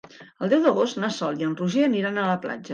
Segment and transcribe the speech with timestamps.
[0.45, 2.67] El deu d'agost na Sol i en Roger aniran a la platja.